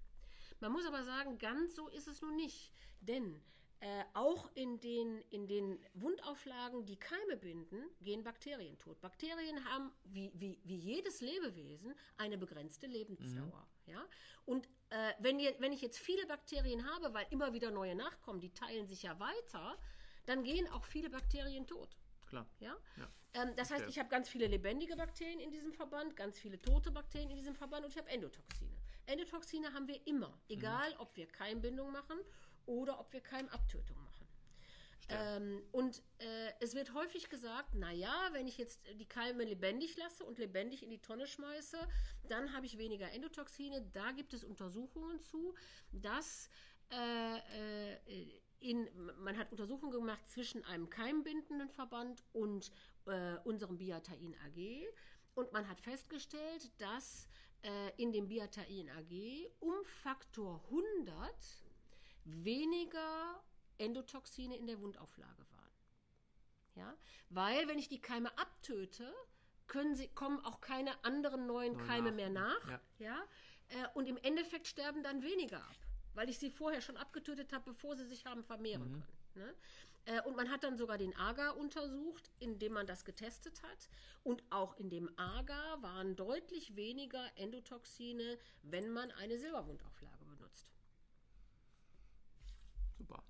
Man 0.60 0.72
muss 0.72 0.86
aber 0.86 1.04
sagen, 1.04 1.38
ganz 1.38 1.74
so 1.76 1.88
ist 1.88 2.08
es 2.08 2.20
nun 2.22 2.36
nicht. 2.36 2.72
Denn 3.00 3.42
äh, 3.80 4.04
auch 4.14 4.50
in 4.54 4.80
den, 4.80 5.20
in 5.30 5.46
den 5.46 5.78
Wundauflagen, 5.94 6.86
die 6.86 6.96
Keime 6.96 7.36
binden, 7.36 7.84
gehen 8.00 8.22
Bakterien 8.22 8.78
tot. 8.78 9.00
Bakterien 9.00 9.64
haben, 9.64 9.92
wie, 10.04 10.32
wie, 10.34 10.58
wie 10.64 10.76
jedes 10.76 11.20
Lebewesen, 11.20 11.94
eine 12.16 12.38
begrenzte 12.38 12.86
Lebensdauer. 12.86 13.68
Ja? 13.86 14.04
Und 14.46 14.66
äh, 14.90 15.12
wenn, 15.18 15.38
ihr, 15.38 15.54
wenn 15.58 15.72
ich 15.72 15.82
jetzt 15.82 15.98
viele 15.98 16.26
Bakterien 16.26 16.88
habe, 16.94 17.12
weil 17.12 17.26
immer 17.30 17.52
wieder 17.52 17.70
neue 17.70 17.94
nachkommen, 17.94 18.40
die 18.40 18.52
teilen 18.52 18.86
sich 18.86 19.02
ja 19.02 19.18
weiter, 19.20 19.78
dann 20.26 20.44
gehen 20.44 20.66
auch 20.68 20.84
viele 20.84 21.10
Bakterien 21.10 21.66
tot. 21.66 21.96
Klar. 22.26 22.46
Ja? 22.60 22.76
Ja. 22.96 23.08
Ähm, 23.34 23.54
das 23.56 23.70
heißt, 23.70 23.82
Okay. 23.82 23.90
ich 23.90 23.98
habe 23.98 24.08
ganz 24.08 24.28
viele 24.28 24.46
lebendige 24.46 24.96
Bakterien 24.96 25.40
in 25.40 25.50
diesem 25.50 25.72
Verband, 25.72 26.16
ganz 26.16 26.38
viele 26.38 26.60
tote 26.60 26.90
Bakterien 26.90 27.30
in 27.30 27.36
diesem 27.36 27.54
Verband 27.54 27.84
und 27.84 27.90
ich 27.90 27.98
habe 27.98 28.08
Endotoxine. 28.08 28.72
Endotoxine 29.06 29.74
haben 29.74 29.86
wir 29.88 30.06
immer, 30.06 30.38
egal 30.48 30.94
ob 30.98 31.14
wir 31.16 31.26
Keimbindung 31.26 31.92
machen 31.92 32.16
oder 32.66 33.00
ob 33.00 33.12
wir 33.12 33.20
Keimabtötung 33.20 33.96
machen. 34.02 34.28
Ähm, 35.08 35.62
und 35.72 36.02
äh, 36.18 36.52
es 36.60 36.74
wird 36.74 36.94
häufig 36.94 37.28
gesagt, 37.28 37.74
naja, 37.74 38.28
wenn 38.32 38.46
ich 38.46 38.56
jetzt 38.56 38.80
die 38.98 39.06
Keime 39.06 39.44
lebendig 39.44 39.96
lasse 39.96 40.24
und 40.24 40.38
lebendig 40.38 40.82
in 40.82 40.90
die 40.90 41.00
Tonne 41.00 41.26
schmeiße, 41.26 41.76
dann 42.28 42.54
habe 42.54 42.64
ich 42.66 42.78
weniger 42.78 43.10
Endotoxine. 43.12 43.82
Da 43.92 44.12
gibt 44.12 44.32
es 44.32 44.44
Untersuchungen 44.44 45.20
zu, 45.20 45.54
dass 45.92 46.48
äh, 46.90 47.36
äh, 47.36 48.40
in, 48.60 48.88
man 49.18 49.36
hat 49.36 49.50
Untersuchungen 49.50 49.92
gemacht 49.92 50.26
zwischen 50.26 50.64
einem 50.64 50.88
keimbindenden 50.88 51.68
Verband 51.68 52.24
und 52.32 52.72
äh, 53.06 53.36
unserem 53.44 53.76
Biatain 53.76 54.34
AG 54.46 54.86
und 55.34 55.52
man 55.52 55.68
hat 55.68 55.80
festgestellt, 55.80 56.70
dass 56.78 57.28
äh, 57.62 57.90
in 58.02 58.12
dem 58.12 58.28
Biatain 58.28 58.88
AG 58.88 59.50
um 59.60 59.74
Faktor 60.02 60.62
100 60.70 61.63
weniger 62.24 63.42
Endotoxine 63.78 64.56
in 64.56 64.66
der 64.66 64.80
Wundauflage 64.80 65.44
waren. 65.50 65.72
Ja? 66.74 66.96
Weil, 67.30 67.68
wenn 67.68 67.78
ich 67.78 67.88
die 67.88 68.00
Keime 68.00 68.36
abtöte, 68.38 69.12
können 69.66 69.94
sie, 69.94 70.08
kommen 70.08 70.44
auch 70.44 70.60
keine 70.60 71.04
anderen 71.04 71.46
neuen 71.46 71.76
Neu 71.76 71.86
Keime 71.86 72.10
nach. 72.10 72.16
mehr 72.16 72.30
nach. 72.30 72.68
Ja. 72.68 72.80
Ja? 72.98 73.22
Äh, 73.68 73.88
und 73.94 74.06
im 74.06 74.16
Endeffekt 74.18 74.66
sterben 74.66 75.02
dann 75.02 75.22
weniger 75.22 75.58
ab, 75.58 75.76
weil 76.14 76.28
ich 76.28 76.38
sie 76.38 76.50
vorher 76.50 76.80
schon 76.80 76.96
abgetötet 76.96 77.52
habe, 77.52 77.72
bevor 77.72 77.96
sie 77.96 78.04
sich 78.06 78.26
haben 78.26 78.44
vermehren 78.44 78.92
können. 78.92 79.18
Ne? 79.34 79.54
Äh, 80.06 80.20
Und 80.22 80.36
man 80.36 80.50
hat 80.50 80.64
dann 80.64 80.76
sogar 80.76 80.98
den 80.98 81.16
Agar 81.16 81.56
untersucht, 81.56 82.30
indem 82.38 82.74
man 82.74 82.86
das 82.86 83.04
getestet 83.06 83.62
hat. 83.62 83.88
Und 84.22 84.44
auch 84.50 84.76
in 84.76 84.90
dem 84.90 85.10
Agar 85.18 85.82
waren 85.82 86.14
deutlich 86.14 86.76
weniger 86.76 87.24
Endotoxine, 87.36 88.38
wenn 88.62 88.92
man 88.92 89.10
eine 89.12 89.38
Silberwundauflage 89.38 90.24
benutzt. 90.26 90.70
Super. 92.96 93.22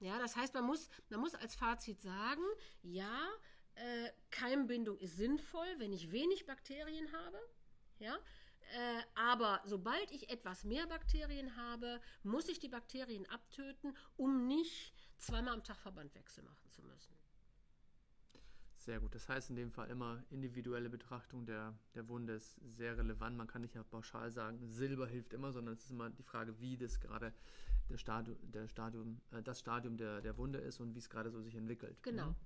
Ja, 0.00 0.18
das 0.18 0.36
heißt, 0.36 0.54
man 0.54 0.64
muss, 0.64 0.88
man 1.08 1.20
muss 1.20 1.34
als 1.34 1.54
Fazit 1.54 2.00
sagen, 2.00 2.42
ja, 2.82 3.28
äh, 3.74 4.10
Keimbindung 4.30 4.98
ist 4.98 5.16
sinnvoll, 5.16 5.68
wenn 5.78 5.92
ich 5.92 6.12
wenig 6.12 6.46
Bakterien 6.46 7.12
habe. 7.12 7.38
Ja, 7.98 8.14
äh, 8.14 9.02
aber 9.14 9.60
sobald 9.64 10.10
ich 10.12 10.30
etwas 10.30 10.64
mehr 10.64 10.86
Bakterien 10.86 11.56
habe, 11.56 12.00
muss 12.22 12.48
ich 12.48 12.58
die 12.58 12.68
Bakterien 12.68 13.26
abtöten, 13.26 13.96
um 14.16 14.46
nicht 14.46 14.94
zweimal 15.18 15.54
am 15.54 15.64
Tag 15.64 15.78
Verbandwechsel 15.78 16.44
machen 16.44 16.68
zu 16.68 16.82
müssen. 16.82 17.17
Sehr 18.88 19.00
gut. 19.00 19.14
Das 19.14 19.28
heißt 19.28 19.50
in 19.50 19.56
dem 19.56 19.70
Fall 19.70 19.90
immer 19.90 20.24
individuelle 20.30 20.88
Betrachtung 20.88 21.44
der, 21.44 21.74
der 21.94 22.08
Wunde 22.08 22.32
ist 22.32 22.58
sehr 22.62 22.96
relevant. 22.96 23.36
Man 23.36 23.46
kann 23.46 23.60
nicht 23.60 23.74
ja 23.74 23.82
pauschal 23.82 24.30
sagen, 24.30 24.66
Silber 24.66 25.06
hilft 25.06 25.34
immer, 25.34 25.52
sondern 25.52 25.74
es 25.74 25.84
ist 25.84 25.90
immer 25.90 26.08
die 26.08 26.22
Frage, 26.22 26.58
wie 26.58 26.78
das 26.78 26.98
gerade 26.98 27.34
der 27.90 27.98
Stadium, 27.98 28.38
der 28.50 28.66
Stadium, 28.66 29.20
äh, 29.30 29.42
das 29.42 29.60
Stadium 29.60 29.98
der, 29.98 30.22
der 30.22 30.38
Wunde 30.38 30.58
ist 30.60 30.80
und 30.80 30.94
wie 30.94 31.00
es 31.00 31.10
gerade 31.10 31.30
so 31.30 31.42
sich 31.42 31.54
entwickelt. 31.54 32.02
Genau. 32.02 32.28
Mhm. 32.28 32.36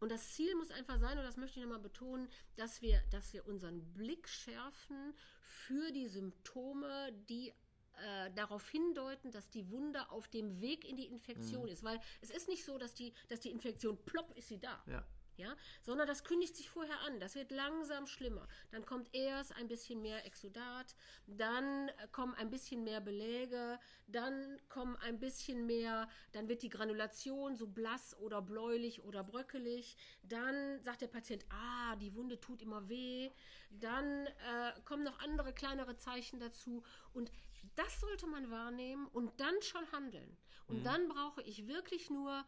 Und 0.00 0.10
das 0.10 0.32
Ziel 0.32 0.54
muss 0.54 0.70
einfach 0.70 0.98
sein, 0.98 1.18
und 1.18 1.24
das 1.24 1.36
möchte 1.36 1.60
ich 1.60 1.62
nochmal 1.66 1.82
betonen, 1.82 2.30
dass 2.56 2.80
wir, 2.80 3.02
dass 3.10 3.34
wir 3.34 3.46
unseren 3.46 3.84
Blick 3.92 4.26
schärfen 4.30 5.12
für 5.42 5.92
die 5.92 6.06
Symptome, 6.06 7.12
die 7.28 7.52
äh, 7.98 8.30
darauf 8.34 8.66
hindeuten, 8.70 9.30
dass 9.30 9.50
die 9.50 9.70
Wunde 9.70 10.08
auf 10.10 10.26
dem 10.28 10.58
Weg 10.62 10.88
in 10.88 10.96
die 10.96 11.06
Infektion 11.06 11.68
ist. 11.68 11.82
Weil 11.84 12.00
es 12.22 12.30
ist 12.30 12.48
nicht 12.48 12.64
so, 12.64 12.78
dass 12.78 12.94
die, 12.94 13.12
dass 13.28 13.40
die 13.40 13.50
Infektion 13.50 14.02
plopp 14.06 14.34
ist 14.34 14.48
sie 14.48 14.58
da. 14.58 14.82
Ja. 14.86 15.04
Ja, 15.38 15.56
sondern 15.82 16.08
das 16.08 16.24
kündigt 16.24 16.56
sich 16.56 16.68
vorher 16.68 16.98
an. 17.02 17.20
Das 17.20 17.36
wird 17.36 17.52
langsam 17.52 18.08
schlimmer. 18.08 18.48
Dann 18.72 18.84
kommt 18.84 19.14
erst 19.14 19.54
ein 19.54 19.68
bisschen 19.68 20.02
mehr 20.02 20.26
Exudat, 20.26 20.96
dann 21.28 21.88
äh, 21.88 22.08
kommen 22.10 22.34
ein 22.34 22.50
bisschen 22.50 22.82
mehr 22.82 23.00
Beläge, 23.00 23.78
dann 24.08 24.60
kommen 24.68 24.96
ein 24.96 25.20
bisschen 25.20 25.64
mehr, 25.64 26.08
dann 26.32 26.48
wird 26.48 26.62
die 26.62 26.68
Granulation 26.68 27.56
so 27.56 27.68
blass 27.68 28.18
oder 28.18 28.42
bläulich 28.42 29.04
oder 29.04 29.22
bröckelig. 29.22 29.96
Dann 30.24 30.82
sagt 30.82 31.02
der 31.02 31.06
Patient, 31.06 31.46
ah, 31.50 31.94
die 31.94 32.16
Wunde 32.16 32.40
tut 32.40 32.60
immer 32.60 32.88
weh. 32.88 33.30
Dann 33.70 34.26
äh, 34.26 34.72
kommen 34.86 35.04
noch 35.04 35.20
andere 35.20 35.52
kleinere 35.52 35.96
Zeichen 35.96 36.40
dazu. 36.40 36.82
Und 37.12 37.30
das 37.76 38.00
sollte 38.00 38.26
man 38.26 38.50
wahrnehmen 38.50 39.06
und 39.06 39.38
dann 39.40 39.62
schon 39.62 39.90
handeln. 39.92 40.36
Und 40.66 40.84
dann 40.84 41.08
brauche 41.08 41.42
ich 41.42 41.66
wirklich 41.66 42.10
nur 42.10 42.44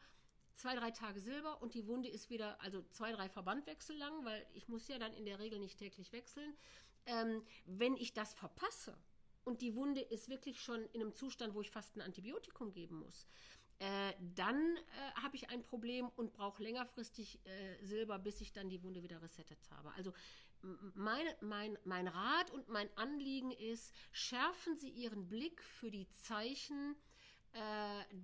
zwei, 0.61 0.75
drei 0.75 0.91
Tage 0.91 1.21
Silber 1.21 1.61
und 1.63 1.75
die 1.75 1.87
Wunde 1.87 2.09
ist 2.09 2.31
wieder, 2.31 2.61
also 2.61 2.83
zwei, 2.91 3.13
drei 3.13 3.29
Verbandwechsel 3.29 3.97
lang, 3.97 4.25
weil 4.25 4.47
ich 4.53 4.69
muss 4.69 4.87
ja 4.89 4.99
dann 4.99 5.13
in 5.15 5.25
der 5.25 5.39
Regel 5.39 5.59
nicht 5.59 5.79
täglich 5.79 6.13
wechseln. 6.13 6.55
Ähm, 7.07 7.43
wenn 7.65 7.97
ich 7.97 8.13
das 8.13 8.35
verpasse 8.35 8.97
und 9.45 9.63
die 9.63 9.75
Wunde 9.75 10.03
ist 10.03 10.29
wirklich 10.29 10.61
schon 10.61 10.85
in 10.93 11.01
einem 11.01 11.15
Zustand, 11.15 11.55
wo 11.55 11.63
ich 11.63 11.71
fast 11.71 11.97
ein 11.97 12.03
Antibiotikum 12.03 12.73
geben 12.73 12.99
muss, 12.99 13.27
äh, 13.79 14.13
dann 14.35 14.77
äh, 14.77 15.23
habe 15.23 15.37
ich 15.37 15.49
ein 15.49 15.63
Problem 15.63 16.11
und 16.17 16.35
brauche 16.35 16.63
längerfristig 16.63 17.41
äh, 17.47 17.83
Silber, 17.83 18.19
bis 18.19 18.43
ich 18.43 18.53
dann 18.53 18.69
die 18.69 18.83
Wunde 18.83 19.03
wieder 19.03 19.23
resettet 19.23 19.59
habe. 19.71 19.93
Also 19.95 20.13
meine, 20.95 21.35
mein, 21.41 21.79
mein 21.85 22.07
Rat 22.07 22.51
und 22.51 22.69
mein 22.69 22.95
Anliegen 22.99 23.51
ist, 23.51 23.95
schärfen 24.13 24.77
Sie 24.77 24.91
Ihren 24.91 25.27
Blick 25.29 25.63
für 25.63 25.91
die 25.91 26.07
Zeichen, 26.11 26.97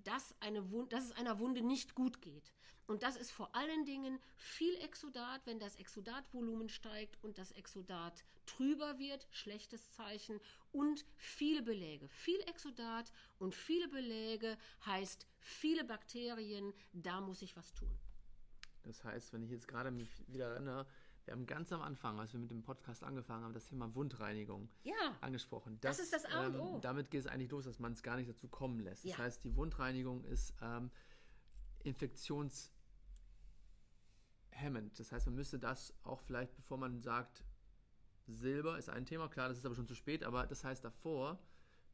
dass, 0.04 0.35
eine 0.40 0.71
Wund 0.71 0.92
dass 0.92 1.04
es 1.04 1.12
einer 1.12 1.38
Wunde 1.38 1.62
nicht 1.62 1.95
gut 1.95 2.21
geht. 2.21 2.52
Und 2.87 3.02
das 3.02 3.16
ist 3.16 3.33
vor 3.33 3.54
allen 3.54 3.85
Dingen 3.85 4.21
viel 4.37 4.75
Exudat, 4.76 5.45
wenn 5.45 5.59
das 5.59 5.75
Exudatvolumen 5.76 6.68
steigt 6.68 7.18
und 7.23 7.37
das 7.37 7.50
Exudat 7.52 8.25
trüber 8.47 8.99
wird, 8.99 9.26
schlechtes 9.33 9.90
Zeichen, 9.90 10.40
und 10.71 11.04
viele 11.16 11.62
Beläge. 11.62 12.09
Viel 12.09 12.40
Exudat 12.42 13.12
und 13.38 13.54
viele 13.54 13.88
Beläge 13.88 14.56
heißt 14.85 15.26
viele 15.40 15.85
Bakterien, 15.85 16.73
da 16.92 17.21
muss 17.21 17.42
ich 17.42 17.56
was 17.56 17.75
tun. 17.75 17.90
Das 18.85 19.02
heißt, 19.02 19.33
wenn 19.33 19.42
ich 19.42 19.50
jetzt 19.50 19.66
gerade 19.66 19.90
mich 19.90 20.09
wieder 20.28 20.52
erinnere, 20.52 20.87
wir 21.26 21.33
haben 21.33 21.47
ganz 21.47 21.73
am 21.73 21.83
Anfang, 21.83 22.21
als 22.21 22.33
wir 22.33 22.38
mit 22.40 22.50
dem 22.52 22.62
Podcast 22.62 23.02
angefangen 23.02 23.42
haben, 23.45 23.52
das 23.52 23.66
Thema 23.66 23.92
Wundreinigung 23.97 24.68
ja, 24.85 24.95
angesprochen. 25.21 25.76
Das, 25.80 25.97
das 25.97 26.06
ist 26.06 26.12
das 26.12 26.25
A 26.33 26.47
und 26.47 26.56
O. 26.61 26.75
Ähm, 26.76 26.80
damit 26.80 27.11
geht 27.11 27.21
es 27.21 27.26
eigentlich 27.26 27.50
los, 27.50 27.64
dass 27.64 27.80
man 27.80 27.92
es 27.92 28.02
gar 28.04 28.16
nicht 28.16 28.30
dazu 28.30 28.47
kommen 28.49 28.78
lässt. 28.80 29.04
Das 29.04 29.12
Ja. 29.12 29.18
heißt, 29.18 29.42
die 29.42 29.54
Wundreinigung 29.56 30.23
ist 30.25 30.54
ähm, 30.62 30.90
infektionshemmend. 31.83 32.71
Das 34.99 35.11
heißt, 35.11 35.26
man 35.26 35.35
müsste 35.35 35.59
das 35.59 35.92
auch 36.04 36.21
vielleicht, 36.21 36.54
bevor 36.54 36.78
man 36.78 37.02
sagt, 37.02 37.42
Silber 38.28 38.78
ist 38.78 38.88
ein 38.88 39.04
Thema, 39.04 39.28
klar, 39.28 39.49
das 39.49 39.59
ist 39.59 39.66
aber 39.66 39.75
schon 39.75 39.87
zu 39.87 39.95
spät, 39.95 40.25
aber 40.25 40.47
das 40.47 40.64
heißt 40.64 40.85
davor 40.85 41.38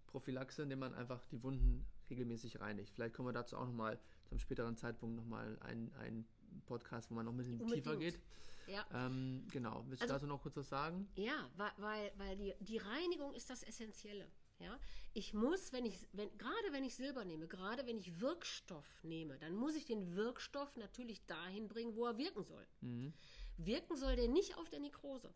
Prophylaxe, 0.06 0.62
indem 0.62 0.78
man 0.80 0.94
einfach 0.94 1.24
die 1.26 1.42
Wunden 1.42 1.86
regelmäßig 2.10 2.60
reinigt. 2.60 2.92
Vielleicht 2.94 3.14
kommen 3.14 3.28
wir 3.28 3.32
dazu 3.32 3.56
auch 3.56 3.66
nochmal 3.66 3.98
zum 4.26 4.38
späteren 4.38 4.76
Zeitpunkt 4.76 5.16
nochmal 5.16 5.58
einen, 5.60 5.92
einen 5.94 6.26
Podcast, 6.60 7.10
wo 7.10 7.14
man 7.14 7.24
noch 7.24 7.32
ein 7.32 7.36
bisschen 7.38 7.60
Unbedingt. 7.60 7.84
tiefer 7.84 7.96
geht. 7.96 8.20
Ja. 8.68 8.86
Ähm, 8.94 9.46
genau. 9.50 9.84
Willst 9.88 10.02
du 10.02 10.04
Also- 10.04 10.14
dazu 10.14 10.26
noch 10.26 10.40
kurz 10.42 10.56
was 10.56 10.68
sagen? 10.68 11.08
Ja, 11.16 11.50
weil, 11.56 11.72
weil, 11.78 12.12
weil 12.16 12.36
die, 12.36 12.54
die 12.60 12.78
Reinigung 12.78 13.34
ist 13.34 13.50
das 13.50 13.62
Essentielle. 13.64 14.28
Ja? 14.60 14.78
Ich 15.14 15.34
muss, 15.34 15.72
wenn 15.72 15.84
ich, 15.84 16.06
wenn, 16.12 16.28
gerade 16.38 16.72
wenn 16.72 16.84
ich 16.84 16.94
Silber 16.94 17.24
nehme, 17.24 17.48
gerade 17.48 17.84
wenn 17.86 17.98
ich 17.98 18.20
Wirkstoff 18.20 18.86
nehme, 19.02 19.36
dann 19.40 19.56
muss 19.56 19.74
ich 19.74 19.84
den 19.84 20.14
Wirkstoff 20.14 20.76
natürlich 20.76 21.26
dahin 21.26 21.66
bringen, 21.68 21.96
wo 21.96 22.06
er 22.06 22.16
wirken 22.18 22.44
soll. 22.44 22.64
Mhm. 22.80 23.12
Wirken 23.56 23.96
soll 23.96 24.14
der 24.14 24.28
nicht 24.28 24.56
auf 24.56 24.68
der 24.70 24.78
Nekrose. 24.80 25.34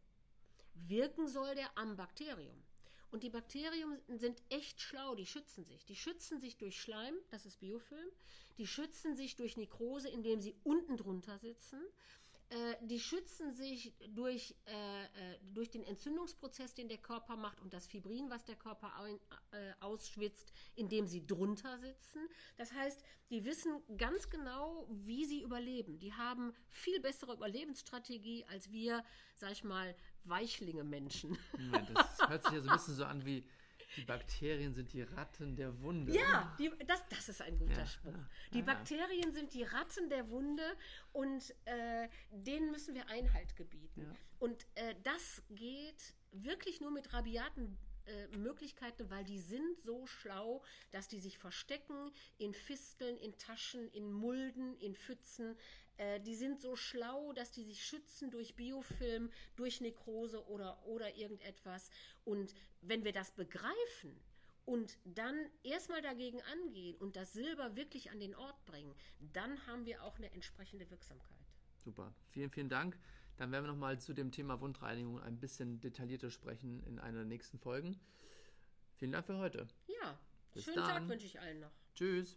Wirken 0.75 1.27
soll 1.27 1.55
der 1.57 1.77
am 1.77 1.97
Bakterium. 1.97 2.63
Und 3.11 3.23
die 3.23 3.31
Bakterien 3.31 3.99
sind 4.09 4.43
echt 4.49 4.81
schlau, 4.81 5.15
die 5.15 5.27
schützen 5.27 5.65
sich. 5.65 5.85
Die 5.87 5.97
schützen 5.97 6.41
sich 6.41 6.57
durch 6.57 6.81
Schleim, 6.81 7.15
das 7.31 7.47
ist 7.47 7.61
Biofilm. 7.61 8.11
Die 8.59 8.67
schützen 8.67 9.15
sich 9.15 9.37
durch 9.37 9.57
Nekrose, 9.57 10.09
indem 10.09 10.41
sie 10.41 10.55
unten 10.65 10.97
drunter 10.97 11.39
sitzen. 11.39 11.81
Äh, 12.49 12.77
die 12.87 13.01
schützen 13.01 13.53
sich 13.53 13.93
durch, 14.11 14.55
äh, 14.67 15.05
äh, 15.05 15.39
durch 15.53 15.69
den 15.71 15.83
Entzündungsprozess, 15.83 16.75
den 16.75 16.89
der 16.89 16.99
Körper 16.99 17.37
macht 17.37 17.61
und 17.61 17.75
das 17.75 17.87
Fibrin, 17.89 18.31
was 18.31 18.45
der 18.45 18.55
Körper 18.55 18.95
ein, 19.01 19.19
äh, 19.51 19.73
ausschwitzt, 19.81 20.53
indem 20.77 21.09
sie 21.09 21.27
drunter 21.27 21.79
sitzen. 21.79 22.29
Das 22.57 22.73
heißt, 22.73 23.03
die 23.31 23.45
wissen 23.45 23.83
ganz 23.97 24.31
genau, 24.31 24.87
wie 24.91 25.25
sie 25.25 25.43
überleben. 25.43 25.99
Die 25.99 26.13
haben 26.13 26.55
viel 26.69 27.01
bessere 27.01 27.35
Überlebensstrategie 27.35 28.45
als 28.47 28.71
wir, 28.71 29.05
sag 29.35 29.51
ich 29.51 29.65
mal, 29.65 29.97
Weichlinge 30.23 30.85
Menschen. 30.85 31.37
Moment, 31.59 31.91
das 31.95 32.29
hört 32.29 32.45
sich 32.45 32.53
ja 32.53 32.61
so 32.61 32.69
ein 32.69 32.77
bisschen 32.77 32.95
so 32.95 33.05
an 33.05 33.25
wie 33.25 33.45
die 33.97 34.05
Bakterien 34.05 34.75
sind 34.75 34.93
die 34.93 35.03
Ratten 35.03 35.57
der 35.57 35.81
Wunde. 35.81 36.13
Ja, 36.13 36.55
die, 36.59 36.71
das, 36.87 37.03
das 37.09 37.29
ist 37.29 37.43
ein 37.43 37.59
guter 37.59 37.79
Ja, 37.79 37.87
Spruch. 37.87 38.13
ja, 38.13 38.29
die 38.53 38.59
ja. 38.61 38.65
Bakterien 38.65 39.33
sind 39.33 39.55
die 39.55 39.63
Ratten 39.63 40.09
der 40.09 40.29
Wunde 40.31 40.77
und 41.13 41.55
äh, 41.67 42.09
denen 42.31 42.71
müssen 42.71 42.95
wir 42.95 43.09
Einhalt 43.09 43.57
gebieten. 43.57 44.17
Und 44.39 44.67
äh, 44.75 44.95
das 45.03 45.43
geht 45.51 46.15
wirklich 46.33 46.81
nur 46.81 46.91
mit 46.91 47.13
rabiaten 47.13 47.79
äh, 48.07 48.37
Möglichkeiten, 48.37 49.11
weil 49.11 49.25
die 49.25 49.39
sind 49.41 49.81
so 49.81 50.07
schlau, 50.07 50.63
dass 50.93 51.09
die 51.09 51.19
sich 51.21 51.39
verstecken 51.39 52.13
in 52.39 52.55
Fisteln, 52.55 53.17
in 53.19 53.37
Taschen, 53.39 53.89
in 53.91 54.13
Mulden, 54.13 54.77
in 54.79 54.95
Pfützen. 54.95 55.57
Äh, 55.99 56.21
die 56.21 56.35
sind 56.35 56.61
so 56.61 56.77
schlau, 56.77 57.33
dass 57.33 57.53
die 57.53 57.65
sich 57.65 57.85
schützen 57.85 58.31
durch 58.31 58.57
Biofilm, 58.57 59.31
durch 59.57 59.81
Nekrose 59.81 60.47
oder, 60.49 60.85
oder 60.87 61.17
irgendetwas. 61.17 61.91
Und 62.25 62.55
wenn 62.83 63.05
wir 63.05 63.13
das 63.13 63.31
begreifen, 63.33 64.21
und 64.67 64.99
dann 65.05 65.37
erstmal 65.63 66.03
dagegen 66.03 66.43
angehen 66.53 66.97
und 66.97 67.17
das 67.17 67.33
Silber 67.33 67.77
wirklich 67.77 68.11
an 68.11 68.19
den 68.19 68.35
Ort 68.35 68.63
bringen, 68.67 68.93
dann 69.33 69.65
haben 69.67 69.87
wir 69.87 70.03
auch 70.03 70.19
eine 70.19 70.31
entsprechende 70.33 70.91
Wirksamkeit. 70.91 71.39
Super. 71.79 72.13
Vielen, 72.31 72.51
vielen 72.51 72.69
Dank. 72.69 72.99
Dann 73.37 73.53
werden 73.53 73.65
wir 73.65 73.73
nochmal 73.73 74.01
zu 74.01 74.13
dem 74.13 74.33
Thema 74.33 74.61
Wundreinigung 74.61 75.21
ein 75.21 75.39
bisschen 75.39 75.81
detaillierter 75.81 76.31
sprechen 76.31 76.83
in 76.85 76.99
einer 76.99 77.19
der 77.19 77.27
nächsten 77.27 77.59
Folgen. 77.59 78.01
Vielen 78.97 79.13
Dank 79.13 79.27
für 79.27 79.39
heute. 79.39 79.69
Ja, 79.87 80.19
Bis 80.53 80.65
schönen 80.65 80.79
dann. 80.79 80.87
Tag 80.87 81.09
wünsche 81.09 81.27
ich 81.27 81.39
allen 81.39 81.61
noch. 81.61 81.73
Tschüss. 81.95 82.37